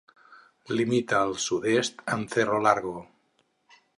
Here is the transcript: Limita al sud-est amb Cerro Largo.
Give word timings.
Limita 0.79 1.19
al 1.25 1.33
sud-est 1.43 2.03
amb 2.17 2.33
Cerro 2.37 2.57
Largo. 2.69 2.95